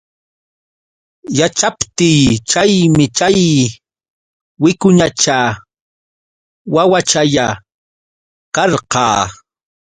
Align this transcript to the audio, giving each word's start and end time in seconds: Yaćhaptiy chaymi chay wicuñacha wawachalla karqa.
Yaćhaptiy 1.37 2.21
chaymi 2.49 3.05
chay 3.17 3.41
wicuñacha 4.61 5.37
wawachalla 6.73 7.47
karqa. 8.55 9.05